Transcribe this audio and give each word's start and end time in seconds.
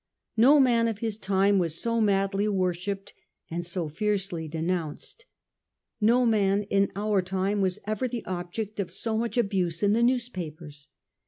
No 0.35 0.59
man 0.59 0.87
of 0.87 0.97
his 0.97 1.19
time 1.19 1.59
was 1.59 1.79
so 1.79 2.01
madly 2.01 2.47
worshipped 2.47 3.13
and 3.51 3.63
so 3.63 3.87
fiercely 3.87 4.47
denounced. 4.47 5.27
No 6.01 6.25
man 6.25 6.63
in 6.71 6.91
our 6.95 7.21
time 7.21 7.61
was 7.61 7.77
ever 7.85 8.07
the 8.07 8.25
object 8.25 8.79
of 8.79 8.89
so 8.89 9.15
much 9.15 9.37
abuse 9.37 9.83
in 9.83 9.93
the 9.93 10.01
newspapers. 10.01 10.87